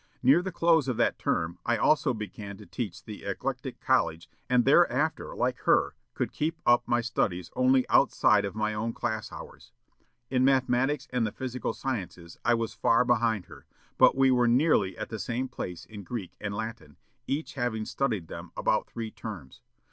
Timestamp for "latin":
16.55-16.97